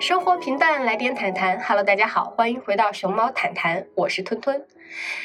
[0.00, 1.60] 生活平淡，来点谈谈。
[1.60, 4.64] Hello，大家好，欢迎回到熊猫谈谈，我是吞吞。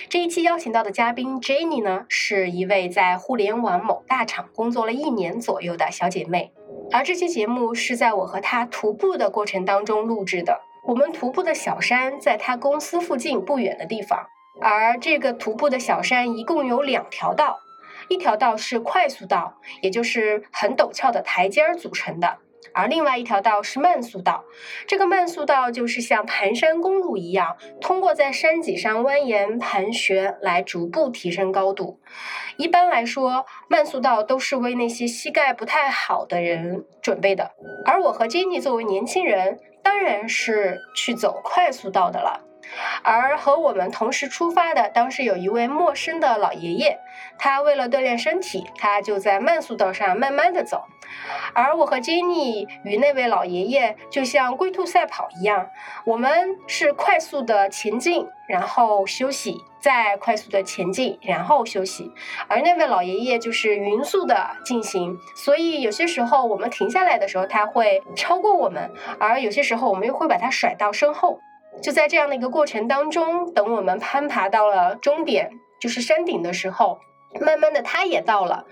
[0.09, 6.51] 这一期邀请到的嘉宾 Jenny 呢，是一位在互联网某大厂工作了一年左右的小姐妹。
[6.91, 10.59] 而这期节目是在我和她徒步的过程当中录制的。
[10.87, 14.27] 我们徒步的小山在她公司附近不远的地方，
[14.59, 17.59] 而这个徒步的小山一共有两条道，
[18.09, 22.39] 一条道是快速道，也就是很陡峭的台阶儿组成的。
[22.71, 24.45] 而另外一条道是慢速道，
[24.87, 31.99] 这个慢速道就是像盘山公路一样，通过在山脊上蜿蜒盘旋来逐步提升高度。
[32.57, 37.51] 一般来说，慢速道都是为那些膝盖不太好的人准备的。
[37.85, 42.41] 而我和 Jenny 作为年轻人，当然是去走快速道的了。
[43.03, 46.99] 而和我们同时出发的，当时有一位陌生的老爷爷，
[47.37, 50.85] 他为了锻炼身体，他就在慢速道上慢慢的走。
[51.53, 55.69] 而我和 Jenny 与那位老爷爷就像龟兔赛跑一样，
[56.05, 62.11] 我们是快速的前进，然后休息，再快速的前进，然后休息。
[62.47, 71.39] 而那位老爷爷就是匀速的进行，所以有些时候我们停下来的时候，他会超过我们，而有些时候我们又会把他甩到身后。
[71.81, 76.99] 就在这样的一个过程当中，等我们攀爬到了终点，就是山顶的时候，
[77.41, 78.65] 慢慢的他也到了，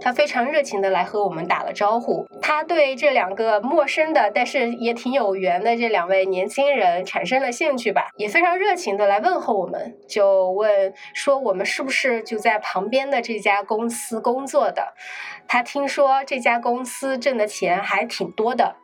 [0.00, 2.26] 他非常热情的来和我们打了招呼。
[2.42, 14.94] 他对这两个陌生的，但是也挺有缘的这两位年轻人产生了兴趣吧，也非常热情的来问候我们，就问说我们是不是就在旁边的这家公司工作的？
[15.48, 18.76] 他听说这家公司挣的钱还挺多的，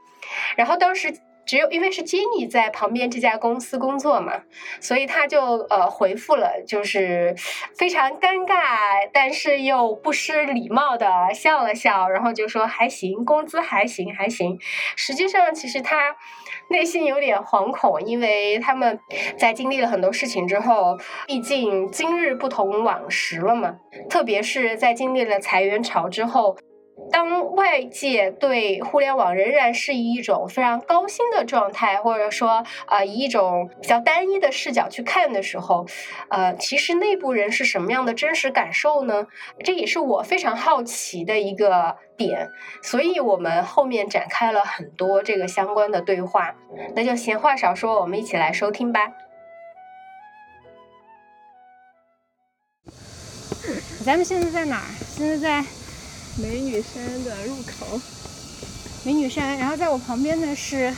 [0.57, 1.13] 然后当时。
[1.49, 4.43] 只有因为是 Jenny 在旁边这家公司工作嘛，
[4.83, 7.35] 所以他就呃回复了，就是
[7.75, 14.59] 非常尴尬，但是又不失礼貌的笑了笑，然后就说还行，工资还行还行。
[14.95, 16.15] 实际上，其实他
[16.69, 19.01] 内心有点惶恐，因为他们
[19.39, 23.75] 在经历了很多事情之后，毕竟今日不同往时了嘛，
[24.11, 26.59] 特别是在经历了裁员潮之后。
[27.11, 35.87] 当外界对互联网仍然是以一种非常高薪的状态，或者说呃以一种比较单一的视角去看的时候，
[36.29, 39.27] 呃，其实内部人是什么样的真实感受呢？
[39.65, 42.51] 这也是我非常好奇的一个点，
[42.83, 46.55] 所以我们后面展开了很多这个相关的对话。
[46.95, 49.01] 那就闲话少说，我们一起来收听吧。
[54.05, 54.89] 咱们现在在哪儿？
[55.01, 55.78] 现在在。
[56.41, 58.01] 美女山的入口，
[59.05, 59.59] 美女山。
[59.59, 60.95] 然后在我旁边的是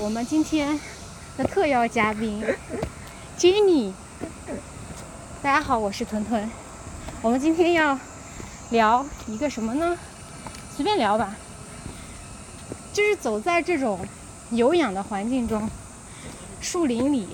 [0.00, 0.80] 我们今天
[1.36, 2.44] 的特邀嘉宾
[3.38, 3.92] Jenny。
[5.40, 6.50] 大家好，我是屯屯。
[7.20, 7.96] 我们今天要
[8.70, 9.96] 聊一个什么呢？
[10.74, 11.36] 随便聊吧。
[12.92, 14.04] 就是走在这种
[14.50, 15.70] 有氧的环境中，
[16.60, 17.28] 树林里，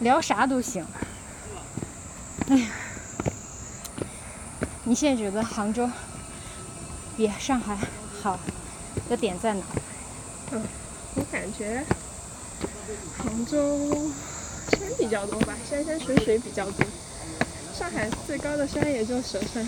[0.00, 0.86] 聊啥都行。
[2.48, 2.66] 哎呀，
[4.84, 5.86] 你现在觉得杭州？
[7.16, 7.76] 比上海
[8.20, 8.38] 好
[9.08, 9.64] 的点在哪？
[10.52, 10.62] 嗯，
[11.16, 11.84] 我感觉
[13.16, 13.88] 杭州
[14.70, 16.86] 山比较多吧，山山水水比较多。
[17.72, 19.64] 上海最高的山也就佘山。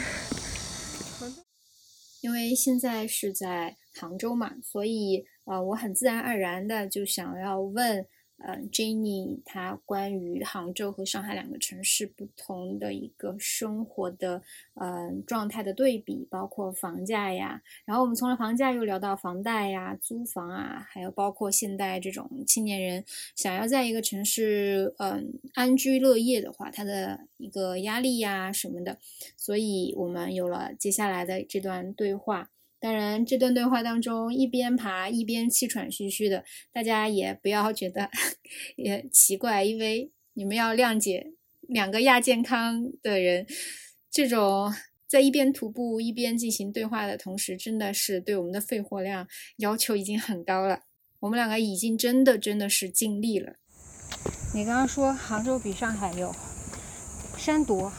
[1.18, 1.42] 杭州，
[2.20, 8.06] 因为现在是在杭州嘛，所以呃，我很自然而然的就想要问。
[8.38, 14.42] 嗯，Jenny，她关于杭州和上海两个城市不同的一个生活的
[14.74, 23.02] 嗯状态的对比，包括房价呀，然后我们从了房价又聊到房贷呀、租房啊，还有包括现代这种青年人
[23.34, 28.98] 想要在一个城市嗯安居乐业的话，他的一个压力呀什么的，
[29.36, 32.50] 所以我们有了接下来的这段对话。
[32.86, 38.08] 当然，这段对话当中一边爬一边气喘吁吁的，大家也不要觉得
[38.78, 41.32] 也奇怪，因为你们要谅解
[41.62, 43.44] 两个亚健康的人，
[44.08, 44.72] 这种
[45.08, 49.26] 在一边徒步一边进行对话的同时，真的是对我们的肺活量
[49.56, 50.82] 要求已经很高了。
[51.18, 53.56] 我们两个已经真的真的是尽力了。
[54.54, 56.32] 你刚刚说杭州比上海有
[57.36, 57.92] 山多，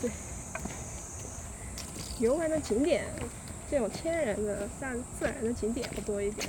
[0.00, 0.08] 对，
[2.20, 3.06] 游玩的景点。
[3.74, 6.46] 这种天然的、大自然的景点会多一点。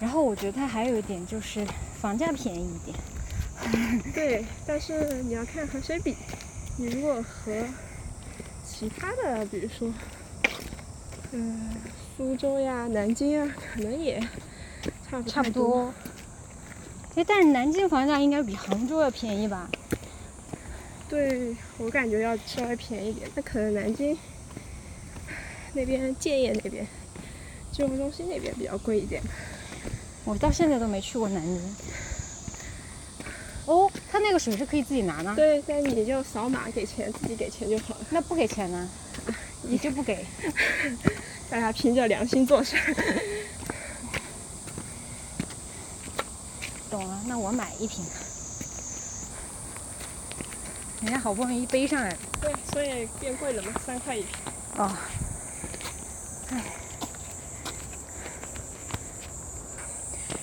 [0.00, 1.64] 然后我觉得它还有一点就是
[2.00, 2.98] 房价便宜一点。
[4.12, 6.16] 对，但是你要看和谁比。
[6.76, 7.52] 你如果和
[8.66, 9.94] 其他的，比如说，
[11.30, 11.70] 嗯，
[12.16, 14.20] 苏州呀、南京啊，可能也
[15.08, 15.94] 差不差不多。
[17.14, 19.70] 哎，但是南京房价应该比杭州要便宜吧？
[21.08, 23.30] 对，我感觉要稍微便宜一点。
[23.36, 24.18] 那可能南京。
[25.74, 26.86] 那边建业那边
[27.76, 29.22] 购物中心那边比较贵一点。
[30.24, 31.76] 我到现在都没去过南宁。
[33.64, 35.34] 哦，他那个水是可以自己拿呢？
[35.36, 38.00] 对，那你就扫码给钱，自己给钱就好了。
[38.10, 38.88] 那不给钱呢？
[39.62, 40.26] 你就不给？
[41.48, 42.76] 大家凭着良心做事。
[46.90, 48.04] 懂了，那我买一瓶。
[51.02, 52.16] 人家好不容易背上来了。
[52.40, 54.30] 对，所以变贵了嘛，三块一瓶。
[54.76, 54.90] 哦。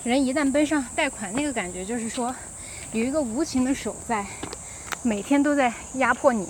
[0.02, 2.34] 人一旦背上贷款，那个感觉就是说，
[2.92, 4.24] 有一个无情的手在，
[5.02, 6.48] 每天都在压迫你。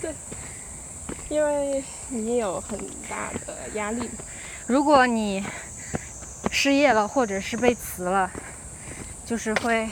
[0.00, 0.14] 对。
[1.30, 2.78] 因为你有很
[3.08, 4.08] 大的压力。
[4.66, 5.44] 如果你
[6.52, 8.30] 失业了，或者是被辞了，
[9.24, 9.88] 就是会，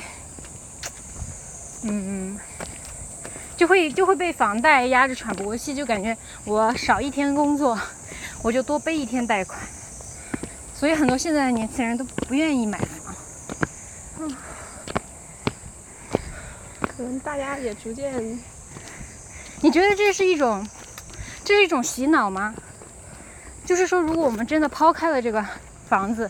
[1.83, 2.39] 嗯，
[3.57, 7.77] 就会就会被房贷压着喘不过气，就感觉我少一天工作，
[8.43, 9.59] 我就多背一天贷款。
[10.83, 13.15] 所以很多现在的年轻人都不愿意买房。
[14.19, 14.37] 嗯，
[16.81, 18.21] 可能大家也逐渐，
[19.61, 20.67] 你觉得这是一种？
[21.45, 22.53] 这是一种洗脑吗？
[23.65, 25.47] 就是说，如果我们真的抛开了这个
[25.89, 26.29] 房子，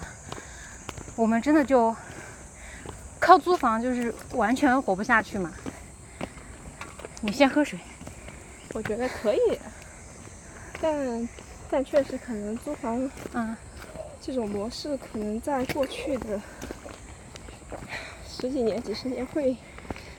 [1.17, 1.97] 我们真的就
[3.19, 5.51] 靠租房，就是完全活不下去嘛？
[7.23, 7.79] 你先喝水。
[8.75, 9.59] 我觉得可以，
[10.79, 11.29] 但
[11.71, 13.57] 但确实可能租房，嗯，
[14.25, 16.41] 这种模式可能在过去的
[18.25, 19.57] 十几年、几十年会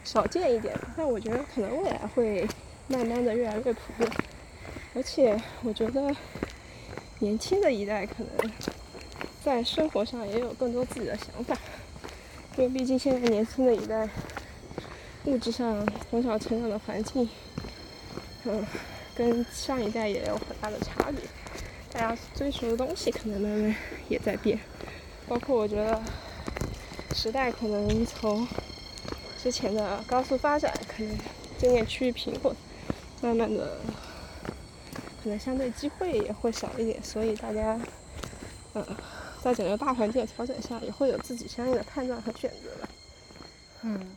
[0.03, 2.45] 少见一点，但我觉得可能未来会
[2.89, 4.11] 慢慢的越来越普遍。
[4.93, 6.13] 而且我觉得，
[7.19, 8.51] 年轻的一代可能
[9.41, 11.57] 在生活上也有更多自己的想法，
[12.57, 14.07] 因为毕竟现在年轻的一代
[15.23, 17.27] 物质上从小成长的环境，
[18.43, 18.65] 嗯，
[19.15, 21.21] 跟上一代也有很大的差别，
[21.93, 23.75] 大家追求的东西可能慢慢
[24.09, 24.59] 也在变，
[25.27, 26.01] 包括我觉得
[27.13, 28.47] 时代可能从
[29.41, 31.17] 之前的高速发展，可能
[31.59, 32.55] 渐渐趋于平稳，
[33.21, 33.77] 慢慢的。
[35.23, 37.79] 可能相对机会也会少一点，所以大家，
[38.73, 38.85] 嗯，
[39.41, 42.89] 在整个大环境的调整下，也会有自己相应的判断和选择吧。
[43.83, 44.12] 嗯，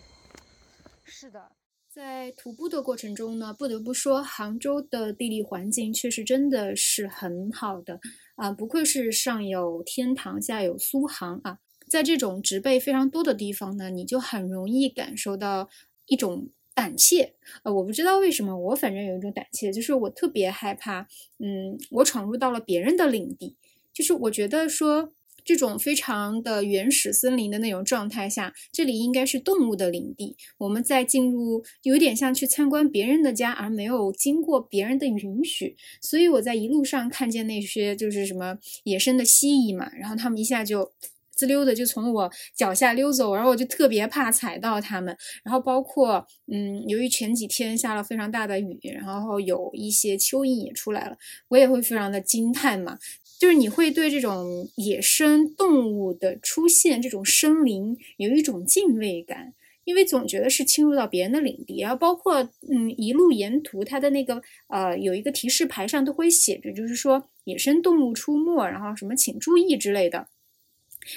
[1.97, 8.01] 在徒步的过程中呢，不得不说，杭州的地理环境确实真的是很好的。
[8.35, 11.59] 啊，不愧是上有天堂，下有苏杭啊，
[11.89, 15.71] 在这种植被非常多的地方呢，你就很容易感受到
[16.05, 16.51] 一种。
[16.75, 21.09] 胆怯，呃，我不知道为什么，我反正有一种胆怯，就是我特别害怕，
[21.39, 23.57] 嗯，我闯入到了别人的领地，
[23.95, 25.15] 就是我觉得说
[25.47, 40.93] 这种非常的原始森林的那种状态下，这里应该是动物的领地，我们在进入有点像去参观别人的家，而没有经过别人的允许，所以我在一路上看见那些就是什么野生的蜥蜴嘛，然后他们一下就。
[41.37, 45.15] 滋溜的就从我脚下溜走，然后我就特别怕踩到它们。
[45.45, 51.17] 然后包括，嗯，由于前几天下了非常大的雨，然后有一些蚯蚓也出来了，
[51.49, 52.97] 我也会非常的惊叹嘛。
[53.39, 59.53] 就是你会对这种野生动物的出现，这种生灵有一种敬畏感，
[59.85, 61.81] 因为总觉得是侵入到别人的领地。
[61.81, 70.29] 然后包括，嗯，一路沿途它的那个呃有一个提示牌上都会写着，就是说野生动物出没，然后什么请注意之类的。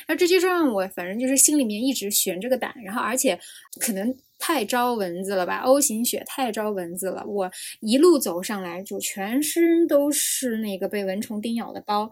[0.07, 3.39] 那这就让我反正就是心里面一直悬着个胆，然后而且
[3.79, 12.09] 可能太招蚊子了吧，O 型血太招蚊子了，我一路走上来就全身都是那个被蚊虫叮咬的包。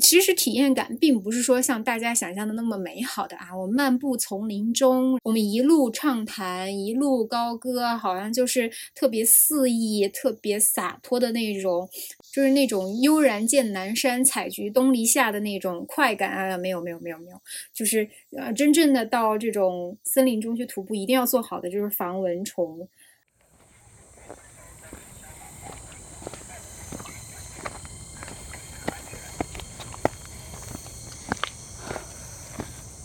[0.00, 3.56] 其实体验感并不是说像大家想象的那么美好的啊！
[3.56, 11.88] 我漫步丛林中，我们一路畅谈，一路高歌，好像就是特别肆意、特别洒脱的那种，
[12.30, 16.58] 就是那种悠然见南山，采菊东篱下的那种快感啊！
[16.58, 17.40] 没有，没有，没有，没有，
[17.72, 18.06] 就是
[18.36, 22.86] 呃，真正的到这种森林中去徒步，一定要做好的就是防蚊虫。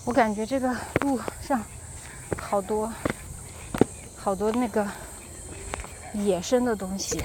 [0.06, 1.64] 我感觉这个路上
[2.38, 2.92] 好多
[4.18, 4.86] 好多那个
[6.14, 7.24] 野生的东西。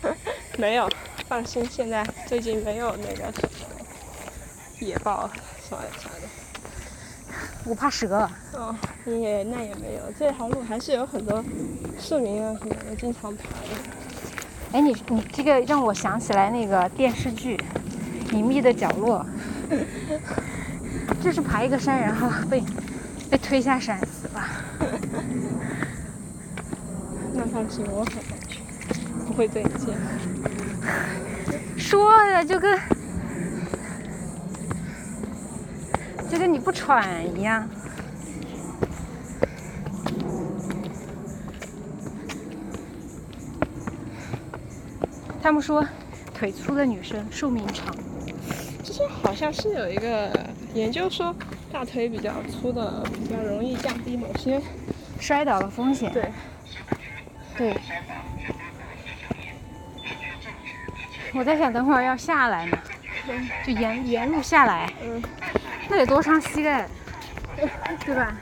[0.56, 0.88] 没有，
[1.28, 3.30] 放心，现在最近没有那个
[4.80, 5.28] 野豹
[5.68, 6.43] 什么啥的。
[7.64, 8.28] 我怕蛇。
[8.52, 8.74] 哦，
[9.06, 11.44] 也那也没有，这条路还是有很多
[11.98, 13.48] 市民啊什么的经常爬的。
[14.72, 17.56] 哎，你你这个让我想起来那个电视剧
[18.34, 19.24] 《隐秘的角落》。
[21.22, 22.62] 就是爬一个山，然后被
[23.30, 24.42] 被推下山死了。
[27.32, 28.60] 那放心，我很安全，
[29.26, 30.00] 不会对你这样。
[31.78, 32.78] 说的就跟
[36.34, 37.68] 就跟你不喘一样。
[45.40, 45.86] 他们说，
[46.34, 47.94] 腿粗的女生寿命长。
[48.82, 50.28] 之前好像是有一个
[50.74, 51.32] 研究说，
[51.72, 54.60] 大腿比较粗的比较容易降低某些
[55.20, 56.12] 摔倒的风险。
[56.12, 56.32] 对，
[57.56, 57.76] 对。
[61.32, 62.76] 我在想，等会儿要下来呢，
[63.64, 65.22] 就沿沿路下来，嗯，
[65.88, 66.88] 那得多伤膝盖，
[68.04, 68.36] 对吧？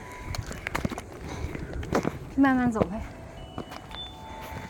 [2.35, 2.99] 慢慢走呗。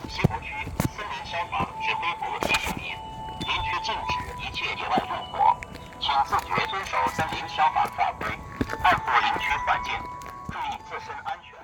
[0.08, 0.52] 西湖区
[0.94, 2.92] 森林消防指挥部提醒您：
[3.40, 4.12] 林区禁止
[4.42, 5.56] 一切野外用火，
[5.98, 8.26] 请自觉遵守森林消防法规，
[8.82, 9.92] 爱护林区环境，
[10.48, 11.56] 注意自身安全。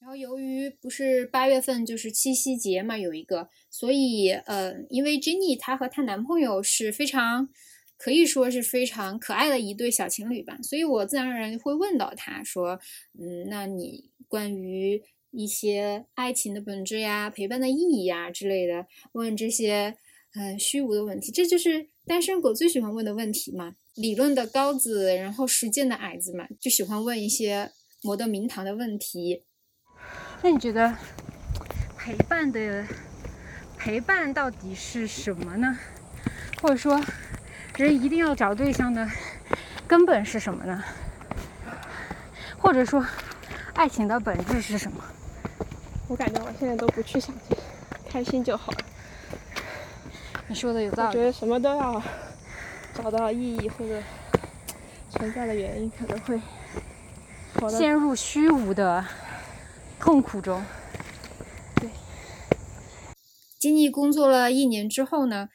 [0.00, 7.48] 然后由于不是八月份就是七夕节嘛，有一个，所以呃，因为 Jenny 她和她男朋友是非常
[7.96, 12.78] 可以说是非常可爱的一对小情侣吧，所以我自然而然会问到他说，
[13.18, 19.96] 嗯，那你关于一些爱情的本质呀、陪伴的意义呀之类的，问这些
[20.34, 23.74] 嗯虚无的问题，这就是单身狗最喜欢问的问题嘛。
[23.94, 27.70] 理论的高子，然后实践的矮子嘛，就喜欢问一些
[28.02, 29.44] 模得名堂的问题。
[30.42, 30.96] 那你觉得
[31.96, 32.84] 陪伴的
[33.78, 35.78] 陪伴到底是什么呢？
[36.60, 37.00] 或者说，
[37.82, 39.08] 人一定要找对象的
[39.88, 40.82] 根本是什么呢？
[42.58, 43.04] 或者说，
[43.74, 45.02] 爱情的本质是什么？
[46.08, 47.60] 我感觉我现在都不去想这些，
[48.08, 48.78] 开心就好了。
[50.46, 51.08] 你说的有道理。
[51.08, 52.02] 我觉得什么都要
[52.94, 54.02] 找到意义或者
[55.10, 56.40] 存在的原因，可能会
[57.70, 59.04] 陷入虚无的。
[59.98, 60.62] 痛苦中，
[61.76, 61.88] 对。
[63.58, 65.48] 经历工作了一年之后呢，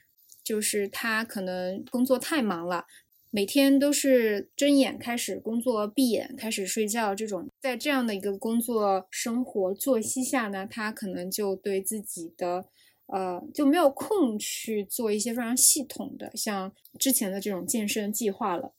[0.49, 2.85] 就是他可能工作太忙了，
[3.29, 7.47] 每天都是睁眼开始工作，闭眼开始睡觉这种。
[7.61, 12.65] 在这样的一个工作生活作息下呢，他可能就对自己的
[13.05, 18.73] 呃就没有空去做一些非常系统的像之前的这种健身计划了。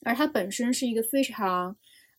[0.00, 1.76] 而他本身是一个非常。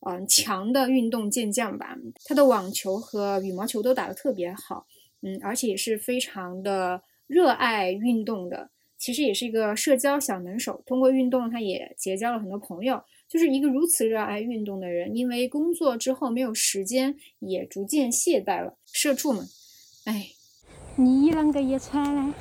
[0.07, 4.85] 嗯，强的运动健将吧，他的网球和羽毛球都打得特别好，
[5.21, 8.69] 嗯，而且也是非常的热爱运动的。
[8.97, 13.03] 其实也是一个社交小能手，通过运动他也结交了很多朋友。
[13.27, 18.77] 就是一个如此热爱运动的人，因为工作之后没有时间，也逐渐懈怠了。
[18.85, 19.47] 社畜们，
[20.05, 20.27] 哎，
[20.95, 22.33] 你啷个也穿嘞？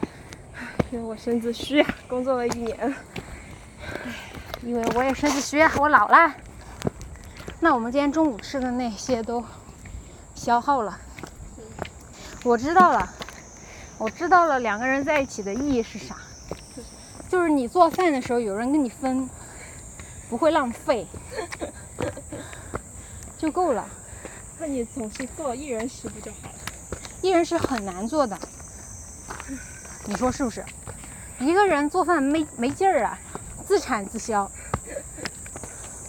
[0.93, 2.77] 因为我身子虚啊，工作了一年。
[2.79, 2.95] 唉，
[4.63, 6.35] 因为我也身子虚啊，我老了。
[7.61, 9.43] 那我们今天中午吃的那些都
[10.35, 11.01] 消耗了。
[12.45, 13.09] 我知道了，
[13.99, 16.15] 我知道了，两个人在一起的意义是啥？
[17.35, 19.29] 就是你做饭的时候有人跟你分，
[20.31, 21.05] 不会浪费，
[23.37, 23.85] 就够了。
[24.61, 26.55] 那你总是做一人食不就好了？
[27.23, 28.38] 一人食很难做的，
[30.07, 30.64] 你说是不是？
[31.41, 33.19] 一个人做饭没没劲儿啊，
[33.67, 34.49] 自产自销。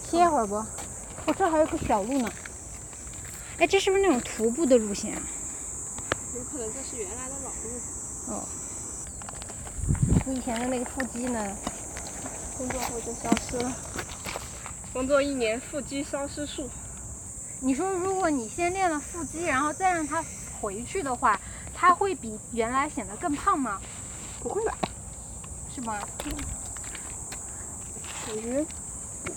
[0.08, 0.64] 歇会儿不？
[1.26, 2.32] 我这还有个小路呢，
[3.58, 5.22] 哎，这是不是那种徒步的路线啊？
[6.36, 8.38] 有可能这是原来的老路。
[8.38, 8.48] 哦。
[10.28, 11.56] 你以前的那个腹肌呢？
[12.58, 13.72] 工作后就消失了。
[14.92, 16.68] 工作一年，腹肌消失术。
[17.60, 20.24] 你说，如果你先练了腹肌，然后再让它
[20.60, 21.40] 回去的话，
[21.72, 23.80] 它会比原来显得更胖吗？
[24.40, 24.76] 不会吧？
[25.72, 26.00] 是吗？
[28.26, 28.66] 感觉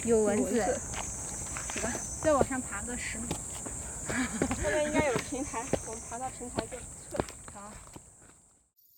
[0.05, 0.79] 有蚊子。
[1.75, 1.93] 走吧，
[2.23, 3.27] 再往上爬个十米。
[4.63, 7.23] 后面应该有平台，我们爬到平台就撤。
[7.53, 7.71] 好。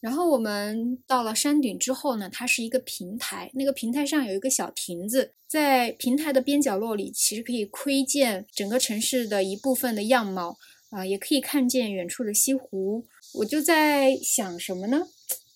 [0.01, 10.57] 然后我们到了山顶之后呢，它是一个平台，那个平台上有一个小亭子，在平台的边角落里，其实可以窥见整个城市的一部分的样貌
[10.89, 13.05] 啊，也可以看见远处的西湖。
[13.35, 15.07] 我就在想什么呢？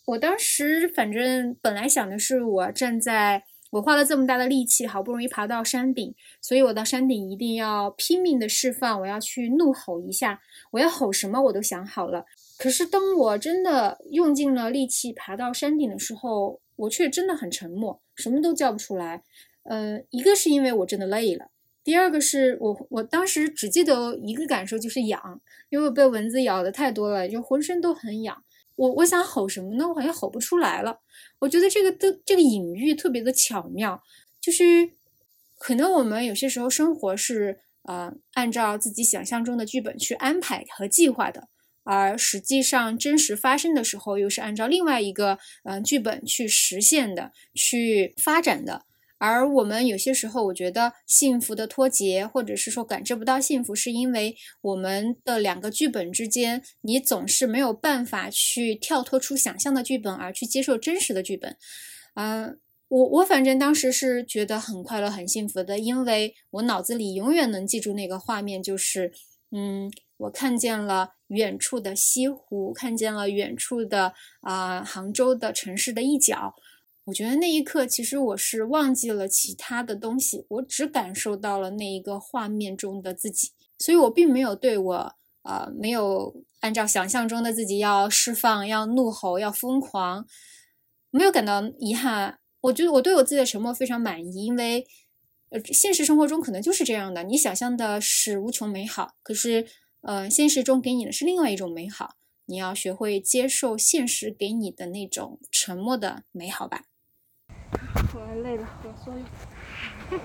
[0.05, 3.43] 我当时反正本来想的是，我站在。
[3.71, 10.39] 我花了这么大的力气，好不容易爬到山顶，所以我到山顶一定要拼命的释放，我要去怒吼一下，
[10.71, 12.23] 我要吼什么我都想好了。
[12.57, 19.23] 可是当我真的用尽了力气爬到山顶的时候，我却真的很沉默，什么都叫不出来。
[19.63, 21.49] 呃，一个是因为我真的累了，
[21.83, 28.43] 第二个是我我当时只记得一个感受就是痒，因为我被蚊子咬的太多了，就浑身都很痒。
[28.75, 29.87] 我我想吼什么呢？
[29.87, 30.99] 我好像吼不出来了。
[31.39, 34.01] 我觉得这个的这个隐喻特别的巧妙，
[34.39, 34.91] 就是
[35.57, 41.47] 可能我们有些时候生活是呃按照自己想象中的剧本去安排和计划的，
[41.85, 48.83] 而实际上真实发生的时候又是按照另外一个嗯剧本去实现的、去发展的。
[49.17, 61.55] 而我们有些时候，我觉得幸福的脱节，或者是说感知不到幸福，是因为我们的两个剧本之间，你总是没有办法去跳脱出想象的剧本，而去接受真实的剧本。
[62.15, 69.13] 嗯，我我反正当时是觉得很快乐、很幸福的，因为我脑子里永远能记住那个画面，就是
[69.51, 76.55] 嗯，我看见了远处的西湖，看见了远处的啊杭州的城市的一角。
[77.05, 90.25] 我觉得那一刻，其实我是忘记了其他的东西，我只感受到了那一个画面中的自己，所以我并没有对我，呃，没有按照想象中的自己要释放、要怒吼、要疯狂，
[91.11, 92.39] 没有感到遗憾。
[92.61, 94.83] 我觉得我对我自己的沉默非常满意，因为，
[95.51, 99.67] 呃，现实生活中可能就是这样的，你想象的是无穷美好，可是，
[100.05, 102.13] 呃，现实中给你的是另外一种美好，
[102.45, 106.83] 你要学会接受现实给你的那种沉默的美好吧。
[108.13, 109.11] 我累了，我说，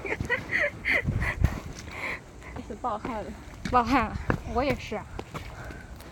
[2.54, 3.32] 开始暴汗了，
[3.72, 4.16] 暴汗了，
[4.54, 5.00] 我也是。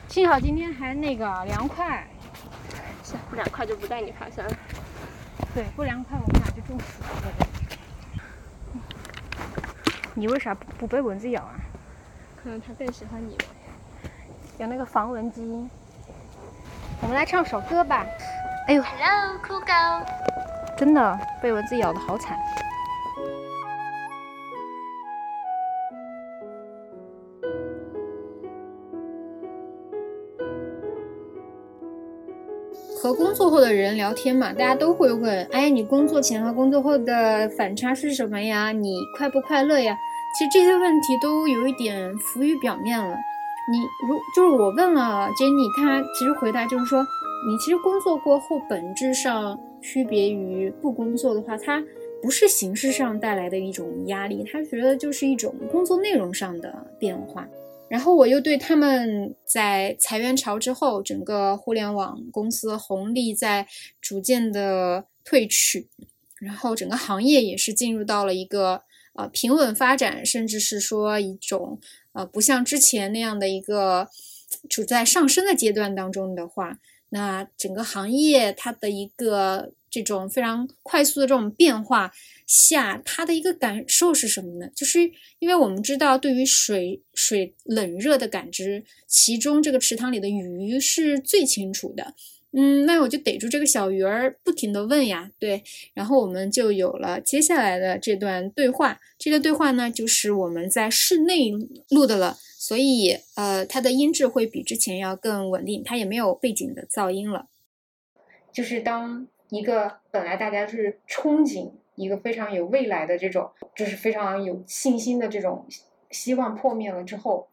[0.08, 2.08] 幸好今天还那个凉快，
[3.28, 4.56] 不凉快就不带你爬山了。
[5.54, 7.46] 对，不凉快我们俩就中暑了。
[10.14, 11.60] 你为啥不不被蚊子咬啊？
[12.42, 13.44] 可能它更喜欢你吧。
[14.58, 15.70] 有那个防蚊基因。
[17.00, 18.04] 我们来唱首歌吧。
[18.66, 19.66] 哎呦，Hello，酷狗。
[20.76, 22.36] 真的被蚊子咬的好惨。
[33.00, 38.72] 和工作后的人聊天嘛，大家都会问：哎，你工作前和工作后的反差是什么呀？
[38.72, 39.96] 你快不快乐呀？
[40.36, 43.16] 其实这些问题都有一点浮于表面了。
[43.70, 49.58] 你如就是我问了 Jenny，她其实回答就是说，你其实工作过后本质上。
[49.80, 51.80] 区别于不工作的话，它
[52.20, 57.46] 不是形式上带来的一种压力，他觉得就是一种工作内容上的变化。
[57.88, 63.68] 然后我又对他们在裁员潮之后，整个互联网公司红利在
[64.00, 65.86] 逐渐的褪去，
[66.40, 68.82] 然后整个行业也是进入到了一个
[69.18, 71.80] 呃平稳发展，甚至是说一种
[72.12, 74.08] 呃不像之前那样的一个
[74.70, 76.78] 处在上升的阶段当中的话。
[77.10, 82.12] 那整个行业它的一个这种非常快速的这种变化
[82.46, 84.70] 下，它的一个感受是什么呢？
[84.76, 92.14] 就是因为我们知道，对于水水冷热的感知，其中这个池塘里的鱼是最清楚的。
[92.52, 98.98] 嗯，那我就逮住这个小鱼儿，不停的问呀，对，然后我们就有了接下来的这段对话。
[99.18, 101.50] 这个对话呢，就是我们在室内
[101.90, 102.38] 录的了。
[102.60, 107.46] 所以，呃，它的音质会比之前要更稳定，它也没有背景的噪音了。
[108.52, 115.66] 就是当一个本来大家是憧憬一个非常有未来的这种，就是非常有信心的这种
[116.10, 117.48] 希望破灭了之后，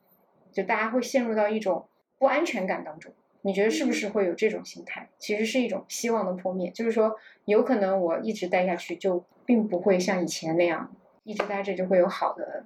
[0.51, 3.13] 就大家会陷入到一种不安全感当中。
[3.45, 5.08] 你觉得是不是会有这种心态？
[5.19, 10.91] 其实是一种希望的破灭，就是说，有可能我一直待下去，就并不会像以前那样
[11.23, 12.65] 一直待着就会有好的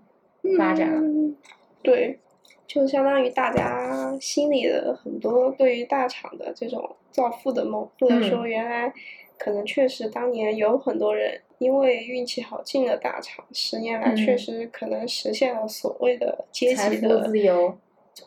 [0.57, 1.35] 发展了。
[1.83, 2.17] 对。
[2.65, 8.93] 就相当于大家心里的很多对于大厂的这种造富的梦，或者说原来
[9.39, 17.75] 可能确实当年有很多人因为运气好进了大厂，十年来确实可能实现了所谓的阶级的自由，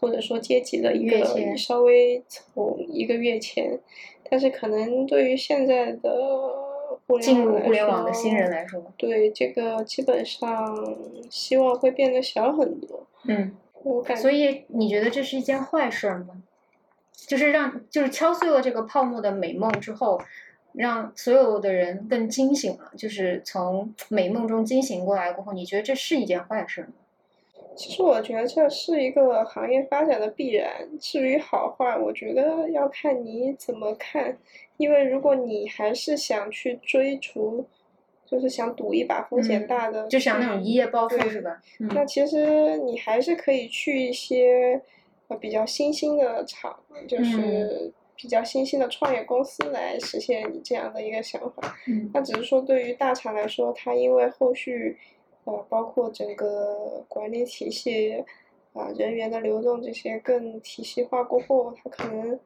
[0.00, 3.78] 或者说阶级的一个稍微从一个月前，
[4.30, 6.10] 但是可能对于现在的
[7.20, 10.96] 进入互联网的新人来说，对这个基本上
[11.30, 13.06] 希望会变得小很多。
[13.24, 13.56] 嗯。
[13.84, 16.40] 我感所以你觉得这是一件坏事吗？
[17.26, 20.20] 就是让就是敲碎了这个泡沫的美梦之后，
[20.72, 26.92] 让所有的人更惊醒了，就是从美梦中惊醒过来过后，你觉得这是一件坏事吗？
[27.76, 30.88] 其实我觉得这是一个行业发展的必然。
[30.98, 34.36] 至于好坏，我觉得要看你怎么看。
[34.76, 37.66] 因为如果你还是想去追逐。
[38.24, 41.60] 就是想赌一把风险大的，就想那种一夜暴富是吧？
[41.94, 44.80] 那其实你还是可以去一些
[45.28, 46.74] 呃比较新兴的厂，
[47.06, 51.76] 就是比较新兴的创业公司来实现你这样的一个想法。
[52.14, 54.96] 那只是说对于大厂来说，它因为后续
[55.44, 58.24] 呃包括整个管理体系
[58.72, 62.38] 啊人员的流动这些更体系化过后，它可能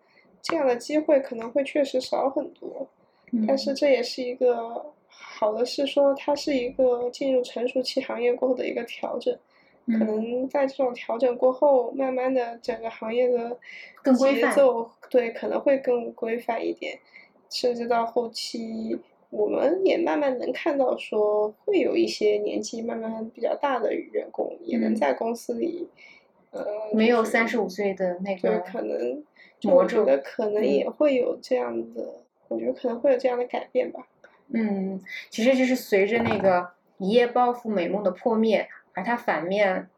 [0.42, 2.86] 这样的机会可能会确实少很多。
[3.46, 4.92] 但是这也是一个。
[5.38, 9.36] 好的是说，它是一个进入成熟期行业过后的一个调整，
[9.86, 13.56] 可能在这种调整过后，慢慢的整个行业的
[14.14, 16.98] 节奏对可能会更规范一点，
[17.50, 18.98] 甚至到后期，
[19.36, 25.86] 我们也慢慢能看到，说会有一些年纪慢慢比较大的员工也能嗯在公司里，
[26.52, 29.22] 呃，没有就是三十五岁的那，个可能
[29.60, 34.06] 就我觉得可能嗯也会有这样的，我觉得可能会有这样的改变吧。
[34.48, 39.88] 嗯，其实就是随着那个一夜暴富美梦的破灭，而它反面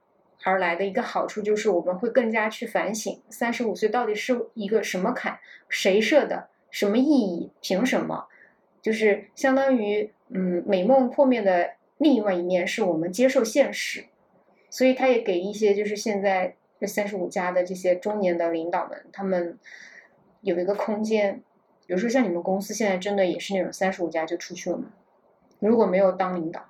[0.43, 8.27] 而来的一个好处就是我们会更加去反省三十五岁到底是一个什么坎，谁设的，什么意义，凭什么？
[8.89, 14.07] 就是相当于嗯，美梦破灭的另外一面是我们接受现实，
[14.71, 19.59] 所以他也给一些就是现在这三十五加的这些中年的领导们，他们
[20.41, 21.43] 有一个空间。
[21.87, 24.87] 比如说像你们公司现在真的也是那种三十五加就出去了吗？
[25.59, 26.65] 如果没有当领导，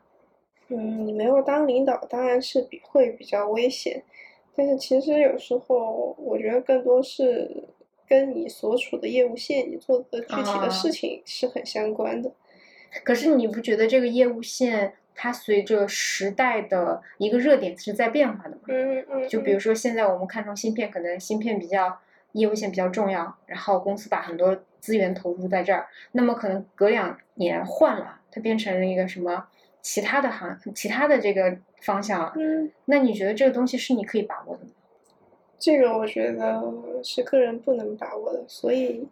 [0.66, 4.02] 嗯，没有当领导，当然是比会比较危险，
[4.56, 7.48] 但是其实有时候我觉得更多是
[8.08, 12.32] 跟你所处的业务线、你做的具体啊的事情是很相关的。
[13.04, 18.62] 可是你不觉得这个业务线它随着时代的一个热点是在变化的吗？
[18.68, 21.98] 嗯嗯，就比如说现在我们看重芯片，可能芯片比较
[22.32, 29.46] 业务线比较重要，然后公司把很多资源投入在这儿，那么可能隔两年换了，它变成了一个什么
[29.82, 32.32] 其他的行其他的这个方向了。
[32.36, 34.70] 嗯，那你觉得这个东西是你可以把握的吗？
[35.58, 36.62] 这个我觉得
[37.02, 39.06] 是个人不能把握的，所以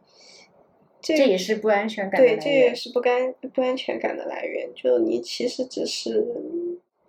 [1.00, 2.74] 这这也是不安全感的对，这也。
[2.74, 4.68] 是不甘不安全感的来源。
[4.74, 6.24] 就你其实只是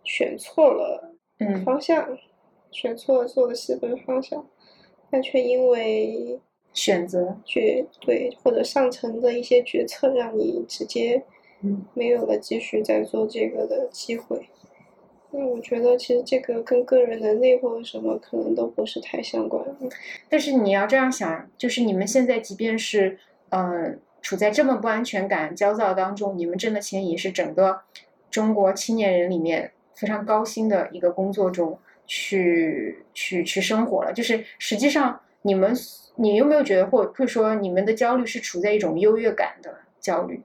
[0.03, 2.17] 选错了嗯方向，
[2.71, 4.47] 选错了做的细分方向，
[5.11, 6.39] 但却因为
[6.73, 11.23] 选择，决对或者上层的一些决策，让你直接
[11.61, 14.47] 嗯没有了继续再做这个的机会。
[15.39, 19.63] 那我觉得其实这个跟个人能力或者什么可能都不是太相关。
[20.27, 23.19] 但是你要这样想，就是你们现在即便是
[23.49, 27.81] 呃处在这么不安全感、焦躁当中，你们挣的钱也是整个
[28.31, 34.11] 中国青年人里面非常高薪的一个工作中去去去生活了。
[34.11, 35.71] 就是实际上你们，
[36.15, 40.41] 你有没有觉得或会说你们的焦虑是处在一种优越感的焦虑？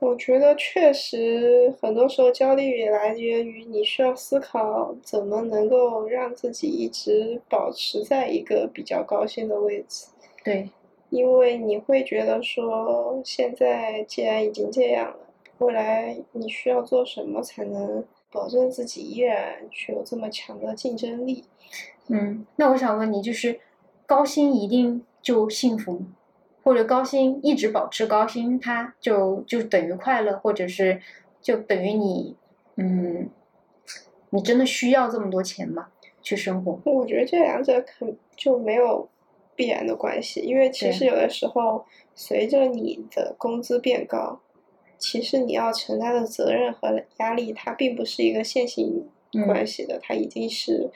[0.00, 10.06] 我觉得确实很多时候焦虑也来源于你需要思考怎么能够让自己一直保持在一个比较高兴的位置，
[10.44, 10.70] 对，
[11.10, 15.18] 因为你会觉得说现在既然已经这样了，
[15.58, 21.42] 未来你需要做什么才能保证自己依然具有这么强的竞争力？
[22.06, 23.58] 嗯，那我想问你，就是
[24.06, 26.06] 高薪一定就幸福吗？
[26.68, 31.00] 或者高薪一直保持高薪，它就就等于快乐，或者是
[31.40, 32.36] 就等于你，
[32.76, 33.30] 嗯，
[34.28, 35.88] 你真的需要这么多钱吗？
[36.20, 36.78] 去生活？
[36.84, 39.08] 我觉得这两者可就没有
[39.56, 44.38] 必然的关系，因为其实有的时候随着你的工资变高，
[44.98, 49.08] 其实你要承担的责任和压力，它并不是一个线性
[49.46, 50.90] 关系的，它一定是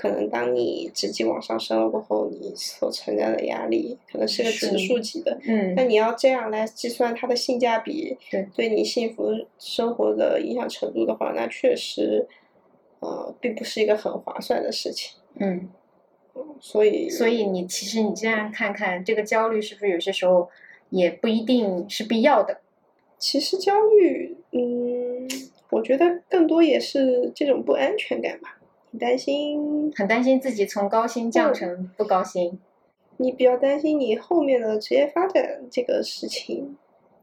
[0.00, 5.36] 可能当你职级往上升了过后，你所承担的压力可能是个指数级的。
[5.44, 12.28] 嗯那你要这样来计算它的性价比，对对你幸福生活的影响程度的话，那确实，
[13.00, 15.18] 呃，并不是一个很划算的事情。
[15.40, 15.68] 嗯，
[16.60, 20.48] 所以，所以你其实你这样看看，这个焦虑是不是有些时候
[20.90, 22.60] 也不一定是必要的？
[23.18, 25.28] 其实焦虑，嗯，
[25.70, 28.57] 我觉得更多也是这种不安全感吧。
[28.90, 32.58] 你担心，很担心自己从高薪降嗯成不高薪。
[33.18, 36.76] 你比较担心你后面的职业发展这个事情。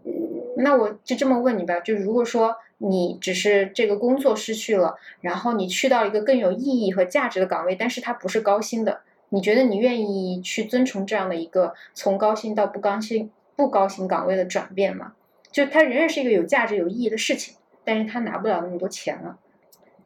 [0.04, 0.12] 嗯，
[0.58, 15.14] 那我就这么问你吧，就如果说你只是这个工作失去了，然后你去到一个更有意义和价值的岗位，但是它不是高薪的，你觉得你愿意去遵从这样的一个从高薪到不高薪不高薪岗位的转变吗？
[15.50, 19.40] 就它仍然是一个有价值、有意义的事情，但是它拿不了那么多钱了。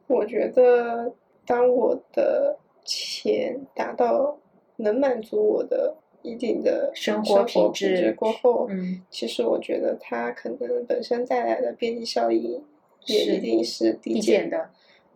[0.06, 1.12] 我觉得
[1.46, 4.38] 当我的钱达到
[4.76, 12.60] 能满足我的一定的生活活品质质过后，嗯，其实我觉得它可能本身带来的边际效益
[13.06, 14.70] 也一定是递减的。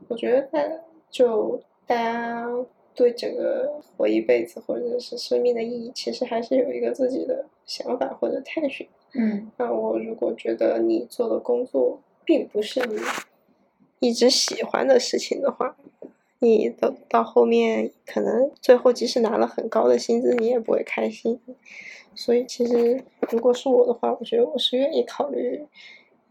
[0.08, 2.46] 我觉得它就大家
[2.94, 8.86] 对整个活一辈子或者是生命的意义，其实还是有一个自己的想法或者探寻。
[9.12, 12.98] 嗯那我如果觉得你做的工作并不是你
[14.00, 15.76] 一直喜欢的事情的话，
[16.44, 21.40] 你到到后面可能最后即使拿了很高的薪资，你也不会开心。
[22.14, 25.66] 所以其实如果是我的话，我觉得我是愿意考虑，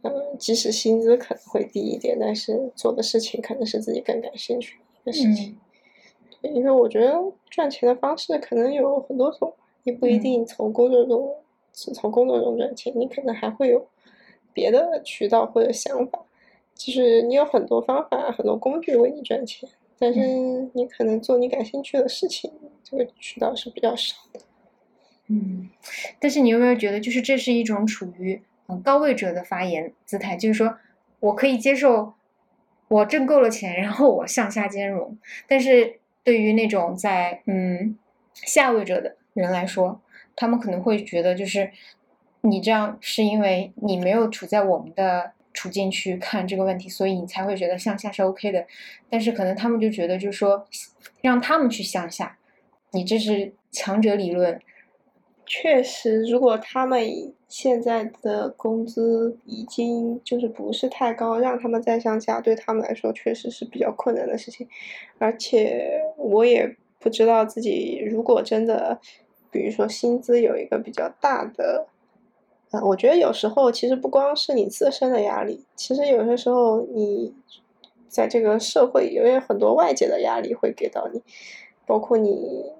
[0.03, 5.49] 呃，即使薪资可能会低一点，但是做的事情可能是自己更感兴趣的事情。
[5.49, 5.57] 嗯
[6.53, 7.17] 因为我觉得
[7.49, 11.37] 赚钱的方式可能有很多种，你不一嗯定从工作中
[11.71, 13.87] 只从工作中赚钱，你可能还会有
[14.51, 16.19] 别的渠道或者想法，
[16.75, 20.19] 就是你有很多方法、很多工具为你赚钱，但是
[20.73, 22.51] 你可能做你感兴趣的事情，
[22.83, 24.39] 这个渠道是比较少的。
[25.27, 25.69] 嗯，
[26.19, 30.77] 但是你有没有觉得，就是这是一种处于嗯高位者的发言姿态，就是说
[31.19, 32.13] 我可以接受
[32.89, 37.97] 我挣够了钱，然后我向下兼容，但是对于那种在嗯
[38.33, 40.01] 下位者的人来说，
[40.35, 41.71] 他们可能会觉得就是
[42.41, 48.65] 你这样是因为你没有处在我们的处境去看这个问题，所以你才会觉得向下是 OK 的，
[49.09, 50.67] 但是可能他们就觉得就是说
[51.21, 52.37] 让他们去向下，
[52.91, 54.59] 你这是强者理论。
[55.45, 57.05] 确实，如果他们
[57.49, 64.67] 现在的工资已经就是不是太高，让他们再向下，对他们来说确实是比较困难的事情。
[65.19, 68.97] 而且我也不知道自己如果真的，
[69.51, 71.85] 比如说薪资有一个比较大的，
[72.73, 77.33] 呃，我觉得有时候其实不光是你自身的压力，其实有些时候你
[78.09, 81.21] 在这个社会因为很多外界的压力会给到你，
[81.87, 82.71] 包括你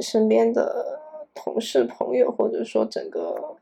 [0.00, 1.00] 身边的。
[1.40, 3.54] 同事、朋友，或者说整个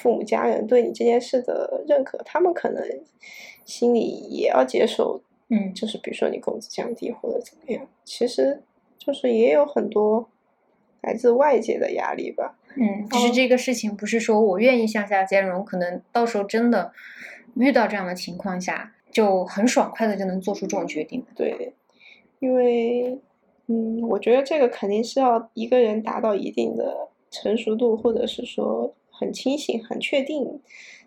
[0.00, 2.84] 父母家人对你这件事的认可，他们可能
[3.64, 5.20] 心里也要接受。
[5.48, 8.60] 嗯，就是比如说你工资降低或者怎么样，其实
[8.98, 10.28] 就是也有很多
[11.02, 12.58] 来自外界的压力吧。
[12.76, 16.92] 嗯，其实这个事情不是说我愿意向下兼容，可能到时候真的
[17.54, 21.24] 遇到这样的情况下，就很爽快的就能做出这种决定。
[21.34, 21.74] 对，
[22.38, 23.18] 因为
[23.66, 27.08] 嗯，我觉得这个肯定是要一个人达到一定的。
[27.32, 30.60] 成熟度，或者是说很清醒、很确定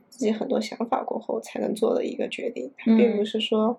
[0.08, 3.78] 自己很多想法过后才能做的一个决定，并不是说，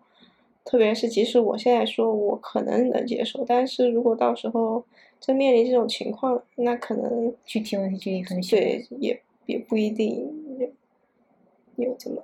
[0.62, 4.84] 特别是即使我现在说我可能能接受，但是如果到时候
[5.24, 12.22] 真面临这种情况，那可能具体问题具体分析，对，也也不一定有有这么。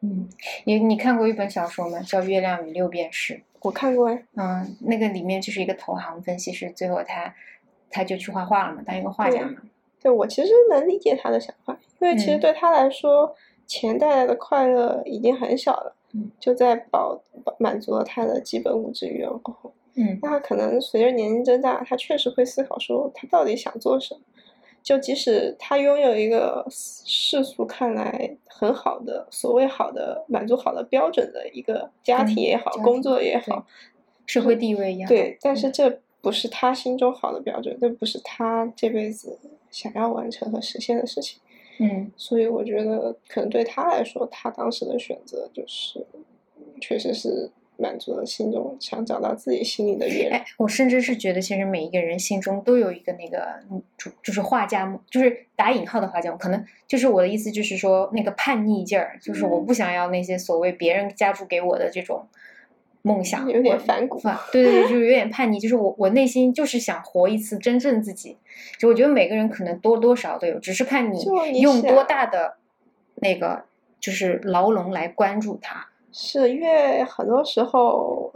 [0.00, 0.28] 嗯，
[0.64, 2.00] 你你看过一本小说吗？
[2.00, 3.34] 叫《月亮与六便士》。
[3.60, 4.10] 我看过。
[4.34, 7.34] 嗯，那个里面就是一个投行分析师，最后他。
[7.88, 9.62] 他就去画画了嘛，当一个画家嘛。
[10.02, 13.34] 对，我其实能理解他的想法，因为其实对他来说，
[13.66, 15.96] 钱带来的快乐已经很小了，
[16.38, 17.18] 就在保
[17.58, 24.20] 满足了他的基本物质欲望过后，嗯，那他可能随着年龄增大，他确实会思考说，他到底想做什么。
[24.82, 33.66] 就即使他拥有一个世俗看来很好的、所谓好的、满足好的标准的一个家庭也好，工作也好，
[34.26, 36.00] 社会地位也好，对，但是这。
[36.22, 39.38] 不是他心中好的标准，这不是他这辈子
[39.70, 41.38] 想要完成和实现的事情。
[41.78, 46.04] 嗯，所以我觉得可能对他来说，他当时的选择就是，
[46.80, 50.32] 确实是满足了心中想找到自己心里的月亮。
[50.32, 53.60] 哎，我甚至是觉得，其实每一个人心中都有一个那个，
[53.96, 56.38] 就就是画家梦，就是打引号的画家梦。
[56.38, 62.26] 可能就是我的意思，就是说那个叛逆劲儿，就是我不想要那些所谓别人加注给我的这种。
[63.02, 68.36] 梦想有点反骨，对对对，就是有点叛逆，就是我我内心就是想活一次真正自己，
[68.80, 72.56] 就我觉得每个人可能多多少都有，只是看你用多大的
[73.14, 73.62] 那个
[74.00, 75.86] 就是牢笼来关注它。
[76.18, 78.32] 是因为很多时候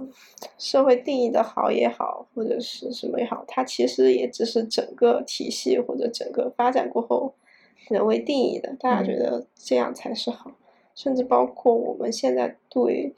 [0.59, 7.35] 社会定义的好也好，或者是什么也好，它其实也只是整个体系或者整个发展过后
[7.89, 10.53] 人为定义的，大家觉得这样才是好，
[10.95, 13.15] 甚至包括我们现在对。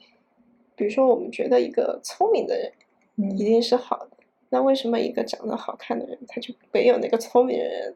[0.75, 4.17] 比如说，我们觉得一个聪明的人一定是好的，
[4.49, 7.95] 那为什么一个长得好看的人他就没有那个聪明的人，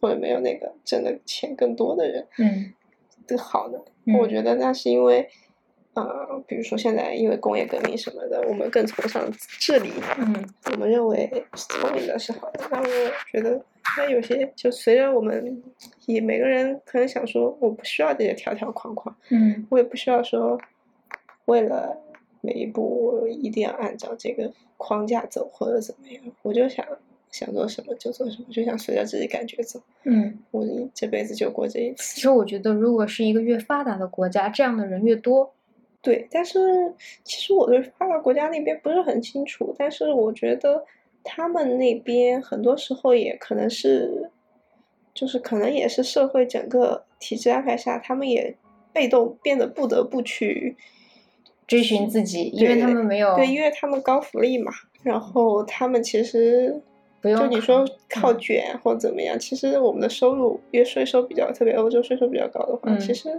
[0.00, 2.72] 或者没有那个挣的钱更多的人，嗯，
[3.26, 3.78] 的好呢？
[4.20, 5.28] 我觉得那是因为，
[5.94, 12.64] 呃，比如说现在因为工业革命什么的，我们更崇尚治理，嗯，我们认为聪明的是好的。
[12.70, 13.64] 那我觉得，
[13.96, 15.62] 那有些就随着我们
[16.06, 20.60] 以每个人可能想说，我不需要这些条条框框，嗯，我也不需要说
[21.46, 21.98] 为了。
[22.44, 26.20] 每一步我一定要按照这个框架走，或者怎么样？
[26.42, 26.84] 我就想
[27.30, 29.80] 想做什么就做什么，就想随着自己感觉走。
[30.02, 32.16] 嗯，我这辈子就过这一次。
[32.16, 35.54] 其实我觉得，如果是一个越发达的国家，这样的人越多。
[36.02, 36.92] 对，但是
[37.24, 40.84] 其实我对发达国家那边不是很清楚，但是我觉得
[41.22, 44.30] 他们那边很多时候也可能是，
[45.14, 48.54] 就是可能也是社会整个体制安排下，他们也
[48.92, 50.76] 被动变得不得不去。
[51.68, 54.70] 追寻自己，因为他们没有对，因为他们高福利嘛，
[55.02, 56.78] 然后他们其实
[57.20, 63.30] 不用就你说靠卷或怎么样，其实我们的收入因为税收比较特别，欧洲税收比较高的话，其实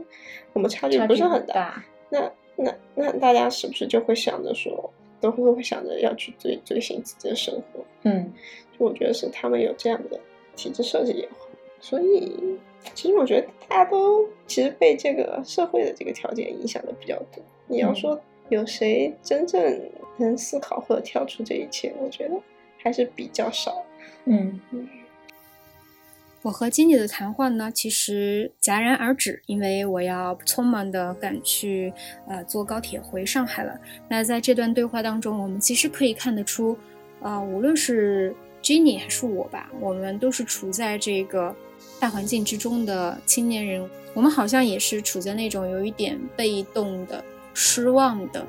[0.53, 1.83] 我们差距不是很大。
[2.09, 7.83] 那那那大家是不是就会想着说，都会会想着要去追追寻自己的生活？
[8.03, 8.31] 嗯，
[8.77, 10.19] 就我觉得是他们有这样的
[10.55, 11.47] 体制设计也好，
[11.79, 12.57] 所以
[12.93, 17.43] 其实我觉得大家都其实被这个社会的这个条件影响的比较多。
[17.67, 22.35] 你要说有谁真正能思考或者跳出这一切，我觉得
[22.77, 23.83] 还是比较少。
[24.25, 24.59] 嗯
[26.43, 31.93] 我和经理的谈话呢，其实戛然而止，因为我要匆忙的赶去
[32.27, 33.79] 呃坐高铁回上海了。
[34.09, 36.77] 那在这段对话当中，我们其实可以看得出，
[37.21, 41.55] 啊、无论是 Jenny 还是我吧，我们都是处在这个
[41.97, 48.45] 大环境之中的青年人，我们好像也是处在那种有一点被动的、失望的，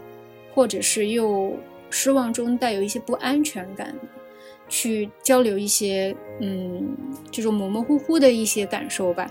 [0.53, 1.57] 或者是又
[1.91, 4.24] 失望中带有一些不安全感的。
[4.69, 6.97] 去交流一些嗯
[7.31, 9.31] 这种模模糊糊的一些感受吧，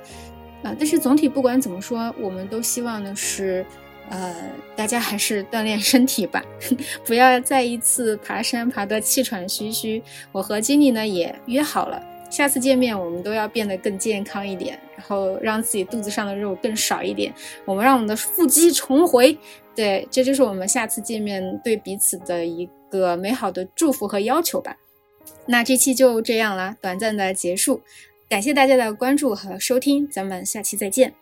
[0.63, 3.65] 啊，但是总体不管怎么说，我们都希望的是，
[4.10, 4.36] 呃，
[4.76, 6.43] 大家还是锻炼身体吧，
[7.06, 10.02] 不要再一次爬山爬得气喘吁吁。
[10.32, 17.34] 我和金妮呢也约好了，下次见面我们都要变得更健康一点，然后让自己肚子上的肉更少一点，
[17.65, 19.38] 我们让我们的腹肌重回。
[19.76, 24.78] 对，这就是我们下次见面对彼此的一个美好的祝福和要求吧。
[25.45, 27.81] 那这期就这样了，短暂的结束，
[28.29, 31.13] 感谢大家的关注和收听，咱们下期再见。